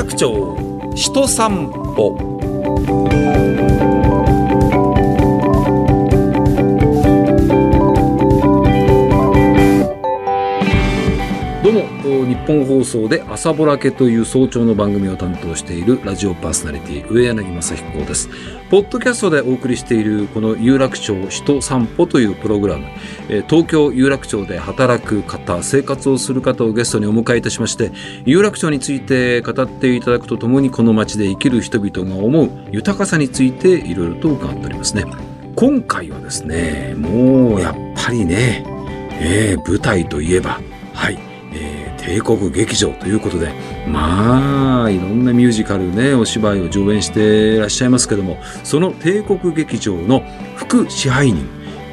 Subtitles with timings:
[0.00, 0.56] 楽町
[0.94, 1.50] 人散
[1.94, 2.29] 歩。
[12.30, 18.28] 日本放送で朝ぼらけという早朝の番組を担当しているラジオパーソナリティ上柳正彦です。
[18.70, 22.86] ポッドキャストでお送りしているこの有楽町人散歩というプログラム。
[23.28, 27.90] えー東京有楽町で働く方生活をする方をゲストにお迎えいたしまして
[28.24, 35.04] 有楽町について語っていただくとともにこの街で生きる人々が思う豊かさについていろいろと伺っておりますね。
[35.56, 38.62] 今回はですねもうやっぱりね、
[39.20, 40.60] えー舞台といえば
[40.94, 41.18] はい、
[42.00, 43.52] 帝国劇場ということで
[43.86, 50.22] まあいろんなミュージカルねお芝居を上演していらっしゃいますけどもその帝国劇場の
[50.56, 51.46] 副支配人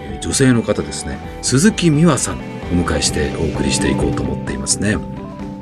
[0.10, 2.40] え女性の方ですね鈴木美和さんお
[2.84, 4.98] 迎えしてお送りしていこうと思っていますね。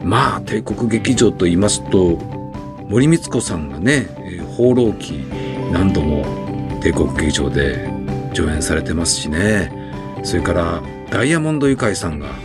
[0.04, 2.18] まあ帝国劇場と言いますと
[2.88, 5.26] 森光子さんがね「え放浪記」
[5.72, 6.24] 何度も
[6.82, 7.90] 帝国劇場で
[8.34, 9.72] 上演されてますしね。
[10.24, 12.30] それからダイヤモンドユカイさんが「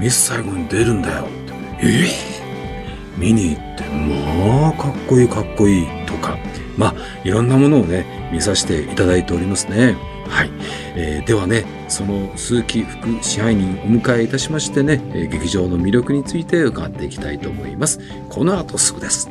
[0.00, 1.52] ミス・サイゴンに出るんだよ」って
[1.86, 1.86] 「え？
[1.86, 6.38] ー見に行ってまあかっこいいかっこいいとか。
[6.78, 9.96] まあいろんなものをね見させていただいておりますね。
[10.28, 10.50] はい、
[10.94, 18.00] えーではねその鈴木副支配人をお迎えいたしましてね、えー劇場の魅力について伺っていきたいと思います。
[18.30, 19.28] この後すぐです。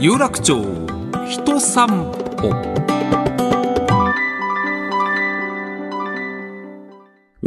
[0.00, 0.60] 有楽町
[1.28, 1.86] 人散
[2.38, 2.81] 歩。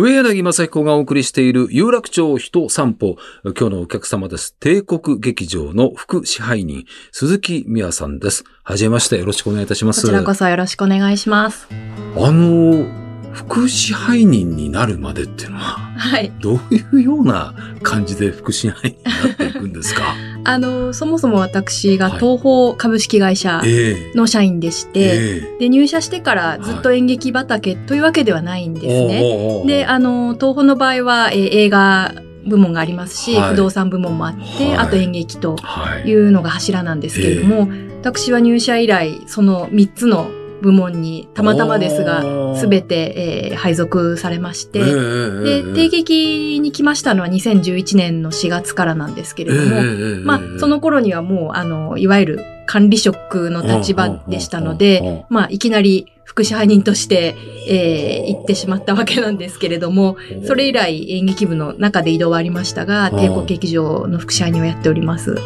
[0.06, 3.16] 上柳正彦がお送りしている有楽町人散歩。
[3.44, 4.54] 今日のお客様です。
[4.60, 8.44] 帝国劇場の副支配人、鈴木美和さんです。
[8.62, 10.04] はじめまして、よろしくお願いいたします。
[10.04, 11.68] こちらこそよろしくお願いします。
[11.72, 13.05] あの、
[13.36, 15.64] 副支配人になるまでっていうのは、
[15.98, 16.32] はい。
[16.42, 17.54] どういうような
[17.84, 20.16] 感じで副支配人になっていくんですか？
[20.48, 24.18] あの、そもそも私がはい東宝株式会社ええ。
[24.18, 29.22] の社員でして、えで、入社してからずっと演劇畑というわけではないんですえね。
[29.22, 32.14] おうおうおうで、あの、東宝の場合は、えー映画
[32.48, 33.50] 部門がありますし、はい。
[33.50, 34.78] 不動産部門もあって、はい。
[34.78, 36.08] あと演劇とはい。
[36.10, 37.68] いうのが柱なんですけれども、
[38.02, 40.30] 私は入社以来、その3つの
[40.66, 49.82] 部門にたまたまですが、すべて、えー配属されまして、で、定劇に来ましたのは2011年の4月からなんですけれども、
[50.24, 57.36] まあ、その頃にはもう、あの、いわゆる管理職の立場でしたので、まあ、いきなり副支配人として、
[57.68, 63.18] えー行ってしまったわけなんですけれども、それ以来演劇部の中で移動はありましたが、うん。
[63.18, 65.38] 帝国劇場の副支配人をやっております。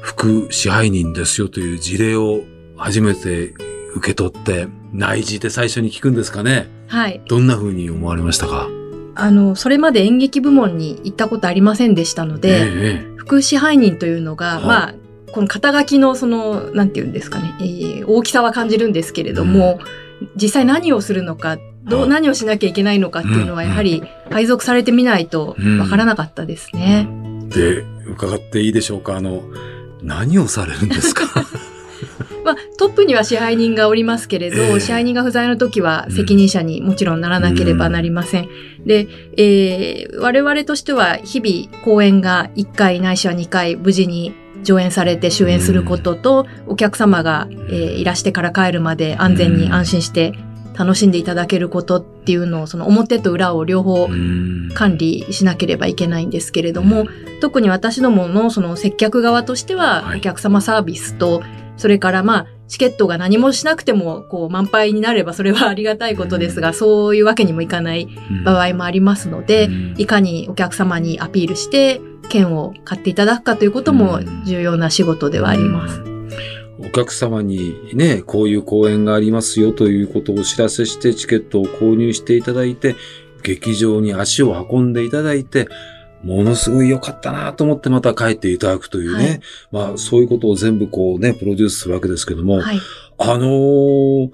[0.00, 2.42] 副支配人ですよという事例を
[2.76, 3.54] 初めて
[3.96, 6.68] 受け取って、内示で最初に聞くんですかね？
[6.88, 7.20] はい。
[7.28, 8.68] どんな風に思われましたか？
[9.14, 14.64] あの、それまで演劇部門に行ったことありませんでしたので、え副支配人というのが、はい。
[14.64, 14.94] まあ、
[15.32, 19.78] この肩書きのその、なんていうんですかね、えー大きさは感じるんですけれども、
[20.36, 22.08] 実際何をするのか、どう、はい。
[22.10, 23.68] 何をしなきゃいけないのかっていうのは、うん。
[23.68, 27.08] やはり配属されてみないとわからなかったですね。
[27.52, 29.16] えで、伺っていいでしょうか？
[29.16, 29.42] あの、
[30.02, 31.24] 何をされるんですか？
[32.44, 34.80] まあ、トップには支配人がおりますけれど、ええ。
[34.80, 38.48] 支配人が不在の時は責任者にもちろんならなければなりません。
[38.84, 50.32] で、えー我々としては日々公演が1回ないしは2回無事に上演されて終演することと、お客様が、えーいらしてから帰るまで安全に安心して
[50.78, 54.08] 楽しんでいただけることっていうのを、その表と裏を両方
[54.74, 57.06] 管理しなければいけないんですけれども、
[57.40, 60.18] 特に私どものその接客側としてははい。
[60.18, 61.42] お客様サービスと、
[61.76, 68.08] それからまあチケットが何もしなくてもこう満杯になればそれは ありがたいことですが、そういうわけにもいかない
[68.44, 69.68] 場合もありますので、
[69.98, 72.00] いかにお客様にアピールして
[72.30, 76.02] 券を買っていただくかということも重要な仕事ではあります。
[76.78, 82.96] お客様にね、こういう公演がありますよということをお知らせしてチケットを購入していただいて、
[83.42, 85.68] 劇場に足を運んでいただいて、
[86.22, 89.40] ものすごい良かったなと思ってまた帰っていただくというね。
[89.70, 92.80] まあそういうことを全部こうね、プロデュースするわけですけども、はい。
[93.18, 94.30] あのー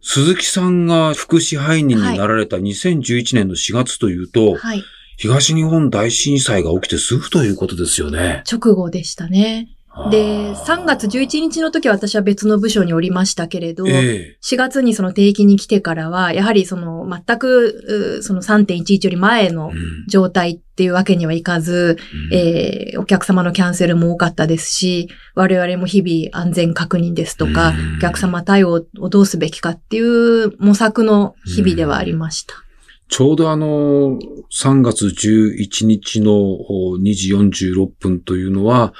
[0.00, 4.82] 鈴木さんが副支配人になられた2011年の4月というと、はい。
[5.16, 8.44] 東日本大震災が起きてすぐということですよね。
[8.50, 9.68] 直後でしたね。
[10.10, 19.72] で、3月11日の時は私は別の部署におりましたけれど、え4月にその定期に来てからは、やはりその全く、うその3.11より前えの
[20.06, 21.96] 状態っていうわけにはいかず、
[22.32, 27.96] えーお客様のキャンセルも多かったですし、我々も日々安全確認ですとか、うん。
[27.96, 32.54] お客様対応をどうすべきかっていう模索の日々ではありました。
[33.08, 34.18] ちょうどあの、
[34.52, 38.92] 3月11日の2時46分というのは、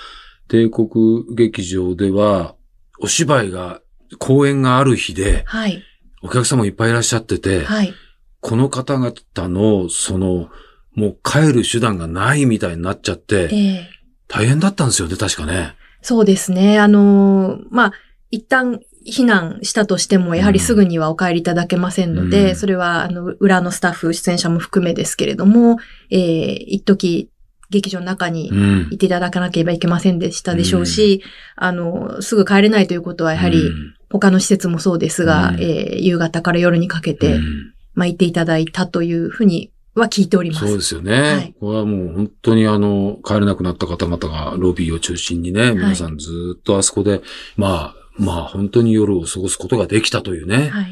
[0.49, 2.55] 帝国劇場では、
[3.01, 3.81] お芝居が、
[4.19, 5.83] 公演がある日で、はい。
[6.23, 7.95] お客様いっぱいいらっしゃってて、はい。
[8.41, 10.49] この方々の、その、
[10.95, 13.89] もう帰る手段がないみたいになっちゃって、ええ
[14.29, 15.75] 大変だったんですよね、確かね。
[16.03, 16.79] そうですね。
[16.79, 17.93] あのーまあ、
[18.31, 25.79] 一旦避難したとしても、やはりすぐにはお帰りいただけませんので、うんそれは、あの、裏のスタッフ、出演者も含めですけれども、
[26.11, 27.31] えー一時
[27.71, 31.23] 劇場の中にうんいていただかなければいけませんでしたでしょうし、
[31.57, 40.67] あの、すぐ帰れないということは、やはり、うん他の施設もそうですが、うんえー夕方から夜にかけて、うんまあ、行っていただいたというふうには聞いております。
[40.67, 41.21] そうですよね。
[41.21, 47.21] はいこれはもう本当にあの、帰れなくなった方々がロビーを中心にね、皆さんずっとあそこで、
[47.57, 50.87] まあ、まあ本当に夜を過ごすことができたというね、はい。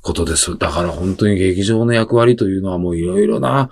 [0.00, 0.56] ことです。
[0.58, 3.68] だから本当に劇場の役割というのはもういろいろな、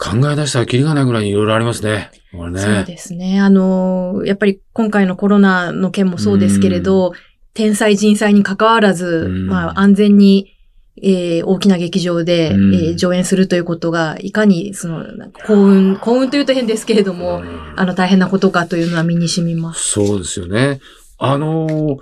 [0.00, 2.10] 考え出したらキリがないぐらいいろいろありますね。
[2.32, 2.60] これね。
[2.60, 3.38] そうですね。
[3.38, 7.12] あの、やっぱり今回のコロナの件もそうですけれど、
[7.52, 10.56] 天災人災に関わらず、うんまあ安全に、
[11.02, 15.04] えー大きな劇場で、うんえー上演するということが、いかに、その、
[15.46, 19.88] 幸運、幸運というと変ですけれども、うんあの、大変なことかというのは身に染みます。
[19.90, 20.80] そうですよね。
[21.18, 21.96] あのー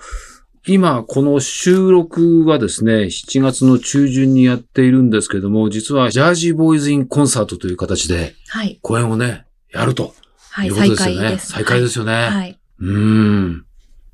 [0.69, 8.79] 今、この収録はですね、7月の中旬にやっているんですけども、実はジャージーボーイズインコンサートという形ではい。
[8.83, 10.15] 公演をね、やると
[10.51, 11.21] はいい、うこと再ですよね。
[11.23, 11.53] 開です。
[11.53, 12.13] 再開ですよね。
[12.13, 12.29] はい。
[12.29, 12.59] はい。
[12.81, 13.65] うーん。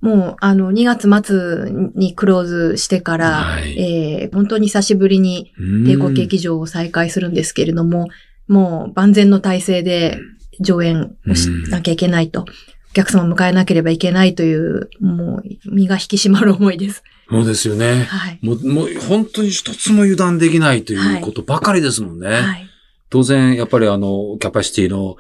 [0.01, 8.09] もう、あの、2月末にクローズしてから、はいえー本当に久しぶりにうん帝国劇場を再開するんですけれども、
[8.47, 10.19] もう万全の体制で
[10.61, 12.45] 上演をしなきゃいけないと。
[12.94, 17.02] お客様を迎えなければいけないという、もう身が引き締まる思いです。
[17.29, 18.05] そうですよね。
[18.05, 18.38] はい。
[18.41, 22.29] もう、もう本当に一つも油断できないということばかりですもんね。
[22.29, 22.69] はい。
[23.11, 25.17] 当然、やっぱりあの、キャパシティの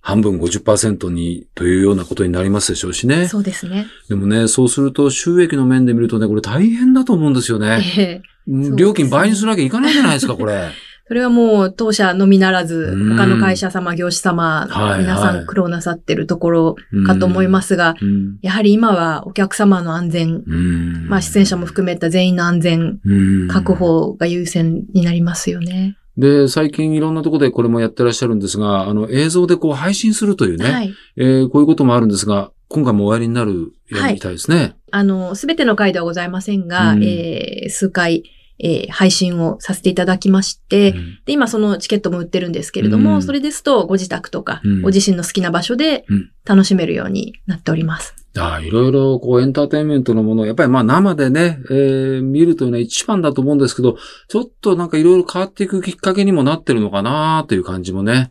[0.00, 3.26] 半分50%にというようなことになりますでしょうしね。
[3.26, 3.88] そうですね。
[4.08, 7.82] でもね、そうすると収益の面で見るとね、これ大変だと思うんですよね。
[7.98, 10.70] ええうん料金倍にするわけいかないじゃないですか、これ。
[11.08, 16.76] それはもう当社のみならずう、ん他の会社様、業種様、はい皆さん苦労なさってるところ
[17.06, 18.38] かと思いますが、うん。
[18.42, 21.08] やはり今はお客様の安全、うん。
[21.08, 25.96] まあ出演者も含めた全員の安全うん確保が優先になりますよね。
[26.18, 30.94] で、最近いろんなところでこれもやってらっしゃるんですが、あの、映像でこう配信するというね、はい。
[31.16, 34.74] えーこういうこともあるんですが、今回もおやりになるようみたいですね。
[34.90, 38.24] あの、すべての回ではございませんが、うんえー数回、
[38.58, 41.18] えー配信をさせていただきまして、うん。
[41.24, 43.22] で、今そのチケットも売ってるんですけれども、うん。
[43.22, 44.82] それですとご自宅とか、うん。
[44.82, 46.30] ご自身の好きな場所でうん。
[46.44, 48.14] 楽しめるようになっております。
[48.38, 53.96] ああいろいろこうエンターテインメントのものを、やっぱりまあ生でね、えー見るというのは一番だと思うんですけど、
[54.28, 58.30] ちょっとなんかいろいろ変わっていくきっかけにもなってるのかなという感じもね、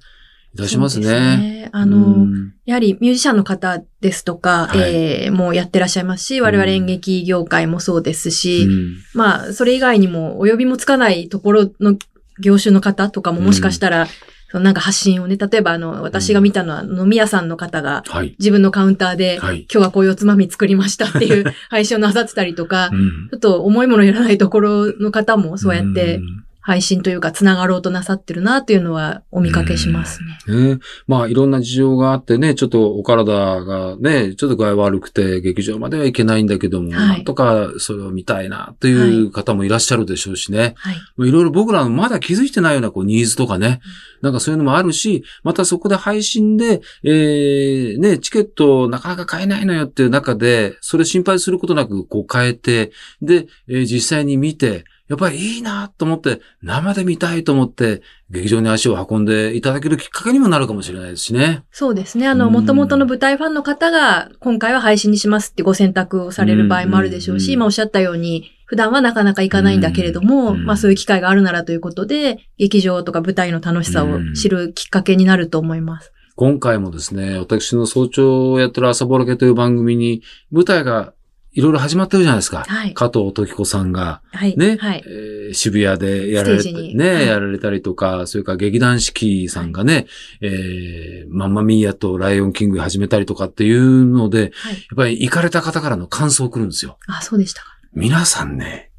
[0.55, 1.37] いたしますそうですね。
[1.37, 1.69] ね。
[1.73, 11.95] あの、うんやはりミュージシャンの方ですとか、はいえーもうやってらっしゃいますし、我々演劇業界もそうですし、うんまあ、それ以外にも、お呼びもつかないところの
[12.39, 14.07] 業種の方とかももしかしたら、
[14.49, 18.35] そのなんか発信をね、例えばあの、私が見たのは飲み屋さんの方が、はい。
[18.39, 19.67] 自分のカウンターで、はい。
[19.71, 26.21] 今日はこういうおつまみ作りましたっていう 配信をなさってたりとか、うんちょっと重いものいらないところの方もそうやってん
[26.65, 30.69] 配信というか繋がろうとなさってるなっていうのはお見かけしますね。
[30.73, 30.79] ね。
[31.05, 40.73] まあいろんな事情があってね、ちょっとお体がね、ちょっと具合悪くて劇場までは行けないんだけども、はいなんとかそれを見たいなという方もいらっしゃるでしょうしね。
[40.77, 41.29] はい。
[41.29, 43.79] いろいろ僕らのまだ気づいてないようなこうニーズとかね、
[44.23, 52.91] なんかそういうのもあるし、またそこで配信で、えー、ね、チケットなかなか買えないのよっていう中で、それ心配することなくこう変えて、
[53.21, 61.63] で、えー実際に見て、やっぱりいいなと思って、生で見たいと思って、劇場に足を運んでいただけるきっかけにもなるかもしれないですしね。
[61.71, 62.27] そうですね。
[62.27, 76.11] あの、うん元々の舞台ファンの方が、今回は配信にしますってご選択をされる場合もあるでしょうし、うん今おっしゃったように、普段はなかなか行かないんだけれども、うんまあそういう機会があるならということで、劇場とか舞台の楽しさを知るきっかけになると思います。
[76.37, 80.21] 今回もですね、私の早朝をやってる朝ぼらけという番組に、
[80.51, 81.13] 舞台が
[81.55, 82.65] いろいろ始まってるじゃないですか。
[82.67, 84.57] はい加藤時子さんが、はい。
[84.57, 85.03] ね、はい。
[85.07, 90.05] えー渋谷でやられて、ステージにね、はいやられたりとか、それから劇団四季さんがね、
[90.41, 94.73] えーマンマミーヤとライオンキング始めたりとかっていうので、はい。
[94.73, 96.97] やっぱり行かれた方からの感想来るんですよ。
[97.07, 97.77] あ、そうでしたか。
[97.93, 98.91] 皆さんね、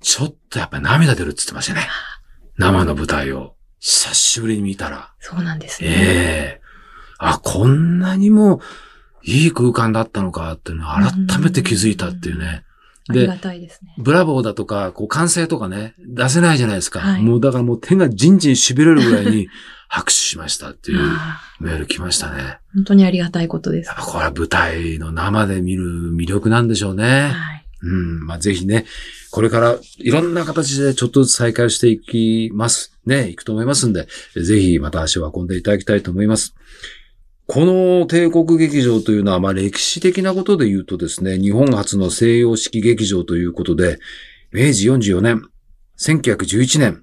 [0.00, 1.88] ちょっとやっぱり涙出るって言ってましたね。
[2.58, 3.54] 生の舞台を。
[3.78, 5.14] 久しぶりに見たら。
[5.20, 5.88] そうなんですね。
[5.88, 5.94] え
[6.58, 6.60] え
[7.22, 8.60] あ、こんなにも
[9.22, 12.64] いい空間だったのかっていうのを改めて気づいたっていうね。
[13.08, 13.94] ありがたいですね。
[13.98, 17.00] ブラボーだとか、こう、歓声とかね、出せないじゃないですか。
[17.00, 19.48] はいもうだからもう手がじんじん痺れるぐらいに
[19.88, 22.58] 拍手しましたっていうあメール来ましたね。
[22.72, 23.88] ー本当にありがたいことです。
[23.88, 27.32] やっぱこれは舞台の生で見る魅力なんでしょうね。
[27.34, 27.66] はい。
[27.82, 28.26] うん。
[28.26, 28.84] まあ、ぜひね、
[29.30, 32.96] これからいろんな形でちょっとずつ再開していきます。
[33.06, 36.54] ね、行くと思いますんで、ぜひまた足を運んでいただきたいと思います。
[37.52, 43.98] この帝国劇場というのは、まあ歴史的なことで言うとですね、日本初の西洋式劇場ということで、
[44.52, 45.42] 明治44年、
[45.98, 47.02] 1911年、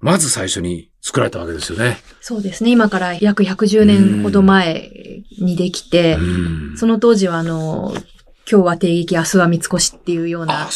[0.00, 1.98] まず最初に作られたわけですよね。
[2.22, 2.70] そうですね。
[2.70, 4.90] 今から約110年ほど前
[5.38, 7.92] にできて、うんその当時はあの、
[8.50, 10.68] 今日は定劇、明日は三越っていうようあな。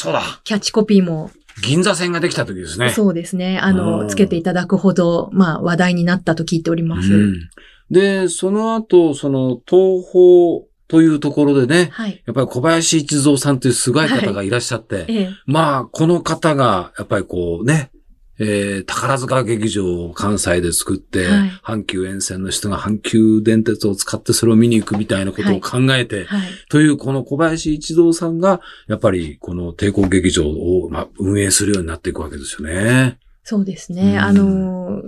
[0.45, 1.31] キャッチコピーも、
[1.63, 2.91] 銀座線ができた時ですね。
[2.91, 3.59] そうですね。
[3.59, 7.11] あうんの、つけていただくほど、まあ話題になったと聞いております。
[7.11, 7.49] うん
[7.93, 12.23] で、その後、その、東宝というところでね、はい。
[12.27, 15.31] やっぱり小林一三さんというすごい方がいらっしゃって、ええ。
[15.47, 17.91] まあ、この方が、やっぱりこうね、
[18.39, 26.49] えー、宝塚劇場を関西で作って、はい阪急沿線の人が阪急電鉄を使ってそれを見に行くみたいなことを考えて、はい。
[26.71, 33.19] というこの小林一三さんが、やっぱりこの帝国劇場を、まあ、運営するようになっていくわけですよね。
[33.45, 34.13] そうですね。
[34.13, 35.03] うんあの、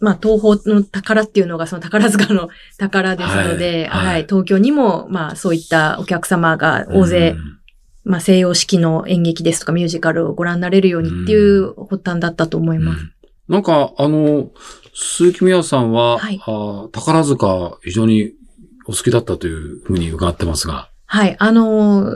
[0.00, 2.48] まあ、東宝の宝っていうのがその宝塚の
[2.78, 7.58] 宝ですので、はいはいはい、東京にも、まあ、そういったお客様が大勢、うん
[8.04, 13.00] まあ、西洋式の演劇ですとかミュージカルをご覧になれるようにっていう発端だったと思います。
[13.00, 13.12] うん
[13.48, 14.50] なんか、あの、
[14.94, 18.32] 鈴木美也さんは、はいあ宝塚非常に
[18.86, 20.90] お好きだったというふうに伺ってますが。
[21.06, 21.36] はい。
[21.38, 22.12] あのー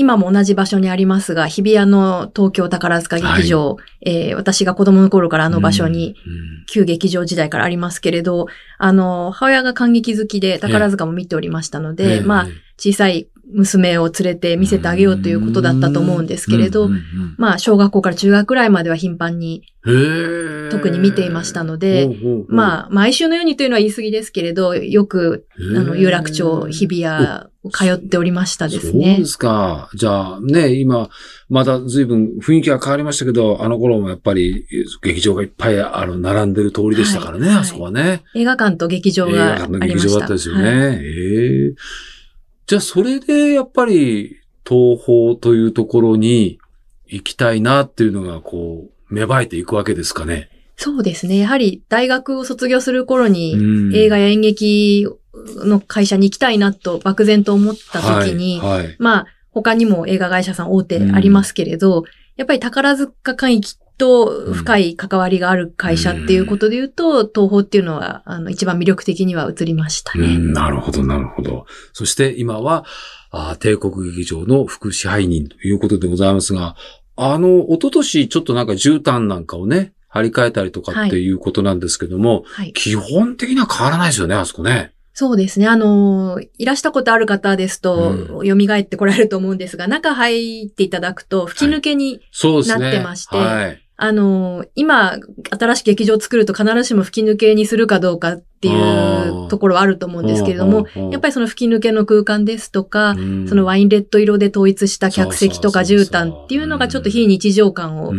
[0.00, 12.20] 今も同じ場所にありますが、日比谷の東京宝塚劇場、えー私が子供の頃からあの場所に、うん旧劇場時代からありますけれど、あの、母親が感激好きで宝塚も見ておりましたので、ええ。
[12.20, 16.90] まあ、小さい娘を連れて見せてあげようということだったと思うんですけれど、
[17.38, 19.62] まあ、小学校から中学くらいまでは頻繁に
[20.70, 22.10] 特に見ていましたので
[22.48, 28.92] まあ、毎週のようにというのは言い過ぎですけれど、よく、あの、有楽町、日比谷を通っておりましたですね。
[28.92, 29.24] そうで。
[29.24, 29.88] すか。
[29.94, 31.08] じゃあね、今、
[31.48, 34.66] まだ随分雰囲気が変わりましたけど、あの頃もやっぱり
[35.02, 38.22] 劇場がいっぱいあの、並んでる通りでしたからね、はいあそこはね。
[38.34, 39.78] 映画館と劇場映があ画館の。
[39.78, 40.62] 劇場だったですよね。
[40.62, 41.74] はいええ
[42.68, 46.58] じゃあ、それでやっぱり、東宝というところに
[47.06, 50.50] 行きたいなっていうのが、こう、芽生えていくわけですかね。
[50.76, 51.38] そうですね。
[51.38, 55.06] やはり大学を卒業する頃に、うん映画や演劇
[55.64, 58.96] の会社に行きたいなと漠然と思った時に、はい、はい。
[58.98, 62.04] まあ、他にも映画会社さん大手ありますけれど、
[62.36, 70.26] やっぱり宝塚会域と深い関わりがある会社っていうことで言うと、東宝っていうのは、あの、一番魅力的には映りましたね。
[70.26, 71.66] うん、なるほど、なるほど。
[71.92, 72.86] そして今は、
[73.30, 76.76] あ帝国劇場の副支配人ということでございますが、
[77.16, 82.72] あの、一昨年ちょっとなんか絨毯なんかをね、張り替えたりとかっていうことなんですけども、はい。
[82.72, 84.92] 基本的には変わらないですよね、あそこね。
[85.18, 85.66] そうですね。
[85.66, 92.20] あの、いらしたことある方ですと、う蘇ってこられると思うんですが、中入っていただくと、吹き抜けに。
[92.68, 93.87] なってましてはい。
[94.00, 95.18] あの、今、
[95.58, 108.12] 新しく劇場を作ると必ずしも吹き抜けにするかどうかっていうところはあると思うんですけれども、やっぱりその吹き抜けの空間ですとか、りそのワインレッド色で統一した客席とか絨毯っていうのがちょっと非日常感を。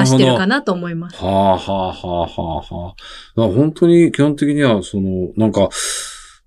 [0.00, 1.22] 出してるかなと思います。
[1.22, 2.94] はあ、はあ、はあ、はあ、は
[3.36, 3.52] あ。
[3.52, 5.68] 本当に基本的には、その、なんか、あ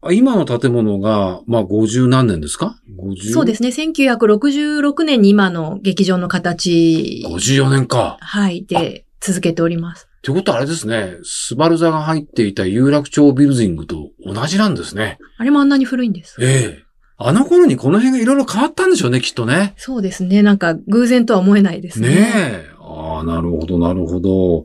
[0.10, 3.32] 今の建物が、まあ、50何年ですか ?50?
[3.34, 3.70] そうですね。
[3.70, 8.18] 1966年に今の劇場の形、54年か。
[8.20, 10.08] はい、で続けております。
[10.18, 15.20] ってことはあれですね、スバル座が入っていた有楽町ビルディングと同じなんですね。
[15.38, 16.38] あれもあんなに古いんです。
[16.44, 16.84] ええ。
[17.18, 19.76] あの頃にこの辺がいろいろ変わったんでしょうね、きっとね。
[19.78, 20.42] そうですね。
[20.42, 22.10] なんか偶然とは思えないですね。
[22.10, 22.70] ねえ。
[22.80, 24.64] ああ、なるほど、なるほど。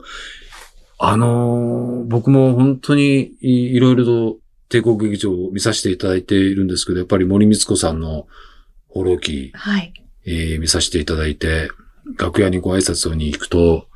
[0.99, 8.27] あのー僕も本当にいいろいろと帝国劇場を見させていただいているんですけど、やっぱり森光子さんの
[8.89, 9.93] 放浪記、はい。
[10.27, 11.71] えー見させていただいて、
[12.19, 13.89] 楽屋にご挨拶に行くと、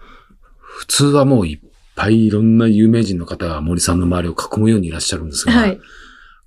[0.60, 5.80] 普通はもういっぱいいろんな有名人の方が森さんの周りを囲むようにいらっしゃるんですが、はい。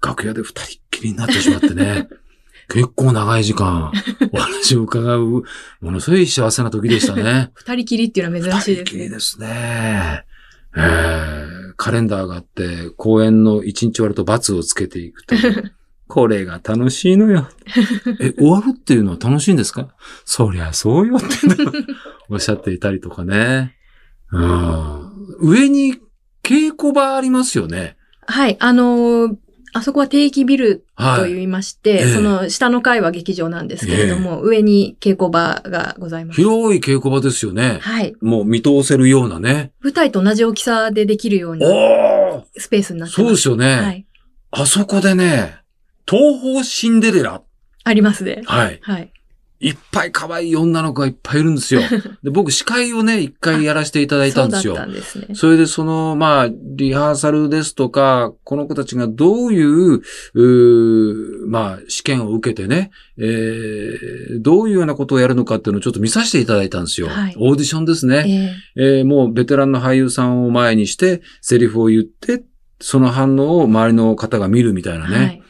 [0.01, 2.07] 楽屋で二人っきりになってしまってね、
[2.69, 3.91] 結構長い時間
[4.31, 5.43] お話を伺う、も
[5.81, 7.51] のすごい幸せな時でしたね。
[7.55, 9.03] 二人きりっていうのは珍しい二人きですね。
[9.03, 10.25] りですね。
[10.77, 11.42] えー
[11.83, 15.73] カレンダーがあって、公演の一日終わると罰をつけていくという。
[16.07, 17.47] これが楽しいのよ。
[18.19, 19.87] え、終わるっていうのは楽しいんですか？
[20.25, 21.25] そりゃそうよって
[22.29, 23.75] おっしゃっていたりとかね。
[24.31, 25.95] うん、上に
[26.43, 27.97] 稽古場ありますよね。
[28.27, 28.57] はい。
[28.59, 29.35] あのー
[29.73, 31.33] あそこは定期ビルとい。
[31.33, 36.41] 言いまして、ええその下の階は劇場なんですけれども、上に稽古場がございます。
[36.41, 37.79] 広い稽古場ですよね。
[37.81, 38.15] はい。
[38.21, 39.71] もう見通せるようなね。
[39.81, 43.21] 舞台と同じ大きさでできるようなおースペースになってます。
[43.23, 43.81] そうですよね。
[43.81, 44.05] はい。
[44.51, 45.57] あそこでね、
[46.07, 47.41] 東方シンデレラ。
[47.83, 48.41] ありますね。
[48.45, 48.79] はい。
[48.81, 49.12] はい。
[49.63, 51.81] いっぱい可愛い女の子がいっぱいいるんですよ。
[52.21, 54.85] で僕司会をね、一回やらせていただいたんですよそうだっ。
[54.87, 55.27] たんですね。
[55.33, 67.07] それでその、まあ、リハーサルですとか、この子たちがどういう、うーまあ、試験を受けてね、えー、どういうようなことをやるのかっていうのをちょっと見させていただいたんですよ。
[67.07, 68.53] はいオーディションですね。
[68.75, 72.43] えええーもうベテランの俳優さんを前にして、セリフを言って、
[72.81, 75.17] その反応を周りの方が見るみたいなね。
[75.17, 75.41] はい。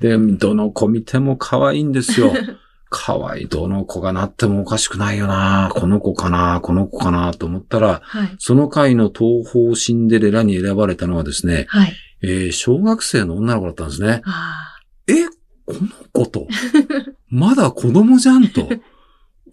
[0.00, 2.32] で、どの子見ても可愛いんですよ。
[2.92, 8.36] 可愛い、どの子がなってもおかしくないよなこの子かなこの子かなと思ったら、はい。
[8.38, 11.92] その回の東方シンデレラに選ばれたのはですね、はい。
[12.22, 14.20] えー小学生の女の子だったんですね。
[14.26, 14.76] あ
[15.08, 15.24] え、
[15.64, 16.46] この子と、
[17.30, 18.68] まだ子供じゃんと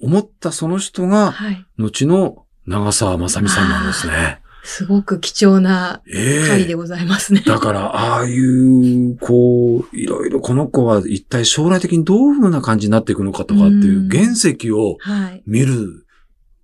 [0.01, 1.07] 思ったその人あ。
[1.07, 1.65] が、はい。
[1.77, 4.38] 後の長澤まさみさんなんですね。
[4.63, 7.41] すごく貴重なええ回でございますね。
[7.45, 15.43] だから、ああいう、こう、いろいろこの子は一体将来的にどういう風な感じになっていくのかとかっていううん原石をはい。
[15.45, 16.05] 見る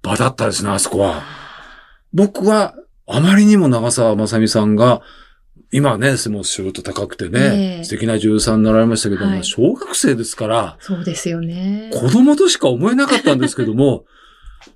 [0.02, 1.24] 場だったですね、あそこは。
[2.14, 2.76] 僕は、
[3.08, 5.02] あまりにも長澤まさみさんが、
[5.72, 11.92] 今ね、もう仕事高くてね、ええ素敵な女優さんになられましたけども、はい小学生ですから、そうですよね。
[11.94, 14.06] 子供としか思えなかったんですけども、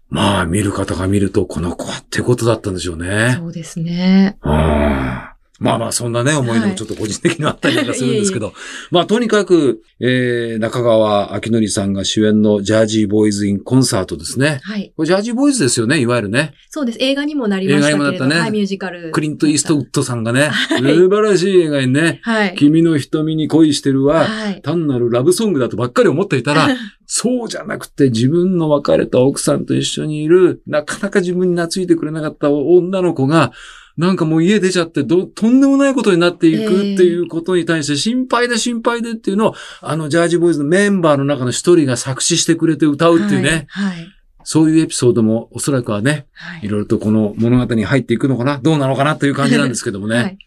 [0.10, 3.36] まあ、見る方が見ると、この子はってことだったんでしょうね。
[3.38, 4.38] そうですね。
[4.44, 8.54] うんまあまあ、そんなね、思い出もちょっと個人的にあったりなんかするんですけど。
[8.92, 14.62] まあ、とにかく、えー、中川明則さんが主演のジャージーボーイズ・イン・コンサートですね。
[14.64, 14.94] はい。
[14.96, 16.54] これジャージーボーイズですよね、いわゆるね。
[16.70, 16.98] そうです。
[17.02, 19.12] 映画にもなりましたけれど映画にもなったねはい、ミュージカル。
[19.12, 22.56] クリント・イーストウッドさんがね、はい素晴らしい映画にね、はい。
[22.56, 24.62] 君の瞳に恋してるは、はい。
[24.62, 26.70] 単なるラブソングだとばっかり思っていたら、
[27.12, 33.52] そうじゃなくて自分の別れた奥さんと一緒にいる、なかなか自分に懐いてくれなかった女の子が、
[33.98, 43.98] なんかもう家出ちゃってど、とんでもないことになっていくっていうことに対して心配で心配でっていうのを、あのジャージボーイズのメンバーの中の一人が作詞してくれて歌うっていうね、はい。
[43.98, 44.08] はい。
[44.44, 50.16] そういうエピソードもおそらくはね、はいいろいろとこの物語に入っていくのかなどうなのかなという感じなんですけどもね。
[50.16, 50.38] はい。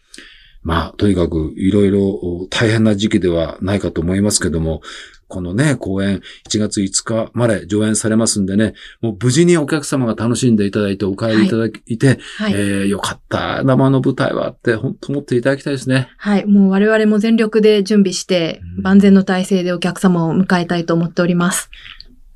[0.63, 4.81] まあ、とにかくいろいろ大変な時期ではないかと思いますけども、
[5.27, 12.53] このね、公演1月5日まで上演されますんでね、もう無事にお客様が楽しんでいただいてお帰りいただいて、はい。
[12.53, 16.09] えーよかった、生の舞台はって本当思っていただきたいですね。
[16.17, 16.45] はい。
[16.45, 21.69] もう我々も全力で準備してう、ん万全の体制でお客様を迎えたいと思っております。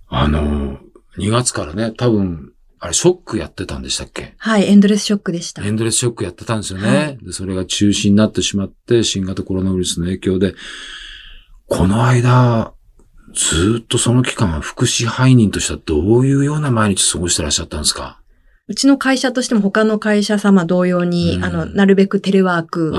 [0.08, 0.80] あの、
[1.17, 4.36] 2月からね、多分、あれ、ショックやってたんでしたっけ？
[4.38, 4.65] はい。
[4.67, 5.65] エンドレスショックでした。
[5.65, 6.88] エンドレスショックやってたんですよね。
[6.88, 10.54] はいで、それが中止になってしまって、新型コロナウイルスの影響で、
[11.65, 12.73] この間、
[13.33, 18.19] ずーっとその期間、福祉配人としてはどういうような毎日過ごしてらっしゃったんですか？
[18.69, 21.45] うちの会社としても他の会社様同様に、うん。
[21.45, 22.93] あの、なるべくテレワーク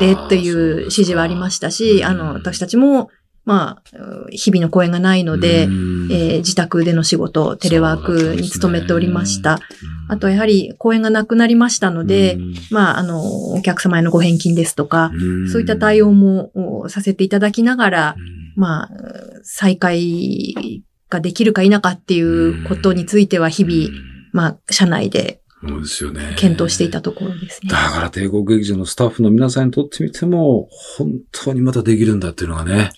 [0.00, 3.08] でという指示はありましたし、うんあの、私たちも、
[3.44, 6.08] まあ、う日々の公演がないので、うん。
[6.10, 9.60] えー自宅での仕事、テレワークに努めておりました。
[10.08, 12.36] あと、やはり公演がなくなりましたので、
[12.72, 15.12] まあ、あの、お客様へのご返金ですとか、
[15.52, 16.50] そういった対応も
[16.82, 18.16] おさせていただきながら、
[18.56, 18.90] まあ、
[19.42, 23.90] 再開ができるか否かっていうことについては日々、
[24.32, 26.34] まあ、社内でそうですよね。
[26.36, 27.70] 検討していたところですね。
[27.70, 32.90] だから帝国劇場のスタッフの皆さんにとってみても、本当にまたできるんだっていうのがね。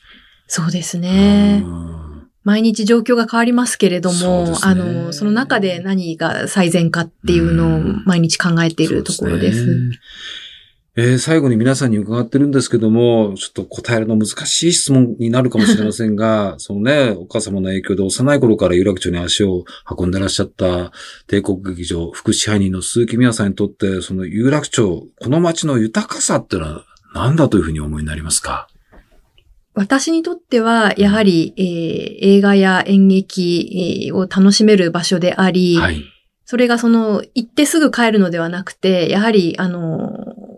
[0.47, 1.63] そうですね。
[1.65, 2.05] うん
[2.45, 9.65] 毎日状況が変わりますけれども、ねあの、その中で何が最善かっていうのを毎日考えているところです。
[9.65, 9.99] そうね
[10.97, 19.65] えー最後に皆さんに伺ってるんですけども、ちょっと答えるの難しい質問になるかもしれませんが、 そのね、お母様の影響で幼い頃から有楽町に足を
[19.99, 20.93] 運んでらっしゃった
[21.27, 28.69] 帝国劇場福祉配人の鈴木美和さんにとって、その有楽町、この街の豊かさってのは何だというふうに思いになりますか？
[29.75, 36.05] 私にとっては、やはり、えー映画や演劇えーを楽しめる場所であり、はい。
[36.45, 40.13] それがその、行ってすぐ帰るのではなくて、やはり、あの、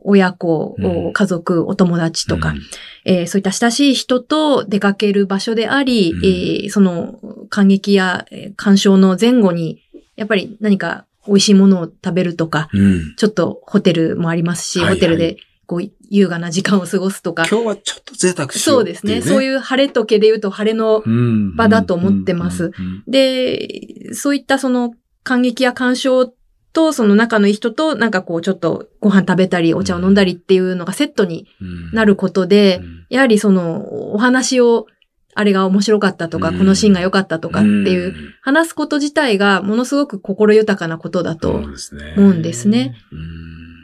[0.08, 1.12] 親子、うん。
[1.12, 2.60] 家族、お友達とか、うん。
[3.04, 6.24] えーそういった親しい人と出かける場所であり、うん。
[6.24, 7.18] えーその
[7.50, 9.82] 感激やえー鑑賞の前後に、
[10.16, 13.14] やっぱり何か美味しいものを食べるとか、うん。
[13.16, 14.94] ちょっとホテルもありますし、はいはい。
[14.94, 19.22] ホテルでこう優雅な時間を過ごすとか、今日はちょっと贅沢しよそううっていう、ですね。
[19.22, 21.56] そうういう晴れとけで言うと晴れの、ん。
[21.56, 22.70] 場だと思ってます。
[23.08, 26.32] で、そういったその感激や鑑賞
[26.76, 31.48] と、その仲のいい人と、なんかこう、ちょっとご飯食べたり、お茶を飲んだりっていうのがセットに
[31.94, 34.86] なることで、やはりその、お話を、
[35.34, 42.94] あれが面白かったとか、このシーンが良かったとかっていう、話すこと自体がものすごく心豊かなことだと思うんですね。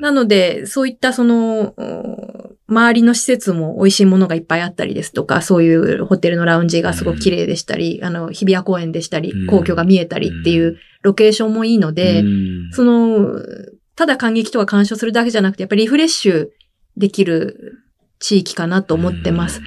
[0.03, 1.75] なので、そういったその、
[2.69, 12.25] 周りの施設も美味しいものがいっぱいあったりですとか、そういうホテルのラウンジがすごく綺麗でしたり、あの、日比谷公園でしたり、皇居が見えたりっていうロケーションもいいので、
[12.73, 13.41] その、
[13.97, 16.49] ただ感激とか鑑賞するだけじゃなくて、やっぱりリフレッシュ
[16.97, 17.85] できる
[18.19, 19.61] 地域かなと思ってます。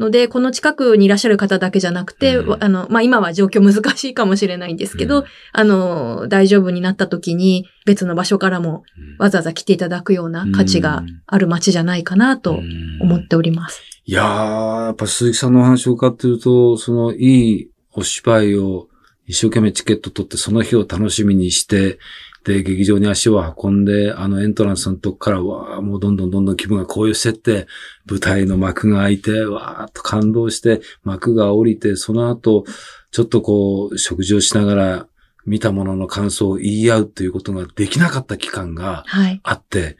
[0.00, 8.82] ので、この近くにいらっしゃる方だけじゃなくて、うん、あの、まあ、今は状況難しいかもしれないんですけど、うん、あの、大丈夫になった時に別の場所からも
[9.18, 12.58] わざわざ来ていただくような価値がある街じゃないかなと
[13.00, 13.82] 思っております。
[14.06, 18.88] いやー、やっぱ鈴木さんのお話を伺ってると、そのいいお芝居を
[19.30, 22.00] 一生懸命チケット取ってその日を楽しみにして、
[22.42, 27.68] で、劇場に足を運んで、あのエントランスのとこから、わあもうどんどんどんどん気分が高揚してって、
[28.06, 32.64] 舞台の幕が開いて、わーっと感動して、幕が降りて、その後、
[33.12, 35.06] ちょっとこう、食事をしながら、
[35.46, 39.04] 見たものの感想を言い合うということができなかった期間が
[39.44, 39.96] あって、はい、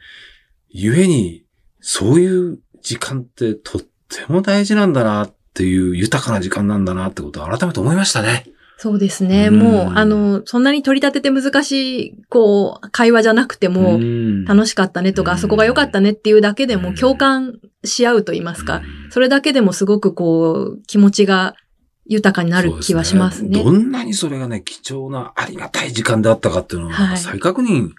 [0.73, 1.45] 故に、
[1.79, 8.51] そういう時間ってとっても大事なんだなっていう豊かな時間なんだなってことを改めて思いましたね。
[8.81, 9.49] そうですね。
[9.49, 13.99] うもう、あの、そんなに取り立てて難しい、こう、会話じゃなくても、
[14.47, 21.53] 楽しかったねとか、あそこが良かったねっていうだけでも共感し合うと言いますか、それだけでもすごくこう、気持ちが
[22.07, 23.49] 豊かになる気はしますね。
[23.49, 23.63] すね。
[23.63, 27.91] どんなにそれがね、貴重なありがたい時間であったかっていうのを、再確認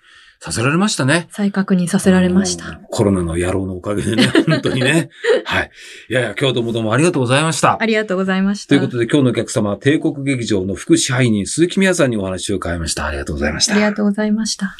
[0.44, 1.28] させられましたね。
[1.30, 2.80] 再確認させられました。
[2.90, 5.08] コロナの野郎のおかげでね、 本当にね。
[5.44, 5.70] はい。
[6.10, 7.80] いやいや、今日どうもどうもありがとうございました。
[7.80, 8.70] ありがとうございました。
[8.70, 13.06] ということで今日のお客様は帝国劇場の副支配人鈴木宮さんにお話を伺いました。
[13.06, 13.74] ありがとうございました。
[13.74, 14.76] ありがとうございました。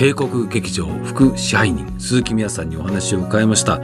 [0.00, 3.82] 帝国劇場副支配人鈴木美也さんにお話を伺いました。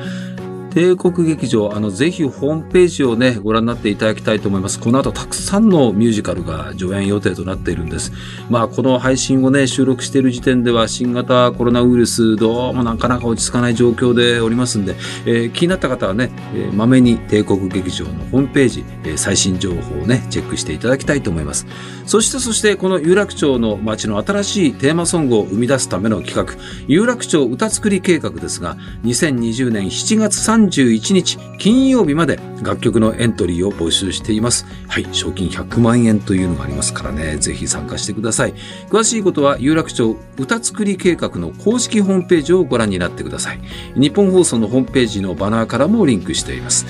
[0.77, 4.79] 帝国劇場、あの、ぜひホームページをね、ご覧になっていただきたいと思います。
[4.79, 8.13] この後たくさんのミュージカルが上演予定となっているんです。
[8.51, 21.67] まあ、この配信をね、収録している時点では新型コロナウイルス、どうもなかなか落ち着かない状況でおりますんで、えー、気になった方はね、えー、まめに帝国劇場のホームページ、えー、最新情報をね、チェックしていただきたいと思います。
[22.05, 26.55] そして、そして、この有楽町の街の新しいテーマソングを生み出すための企画、
[26.87, 34.67] 有楽町歌作り計画ですが、2020年7月31日金曜日まで楽曲のエントリーを募集しています。
[34.89, 38.55] はい、賞金100万円というのがありますからね、ぜひ参加してください。
[38.89, 43.61] 詳しいことは有楽町歌作り計画の公式ホームページをご覧になってください。
[43.95, 46.87] 日本放送のホームページのバナーからもリンクしています。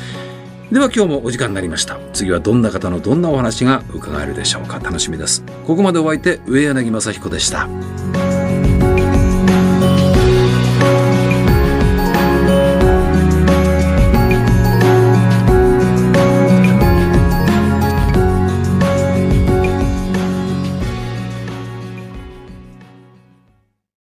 [0.70, 1.98] では今日もお時間になりました。
[2.12, 4.80] 次はどんな方のどんなお話が伺えるでしょうか。
[4.80, 5.44] 楽しみです。
[5.64, 7.68] ここまでお相手、上柳正彦でした。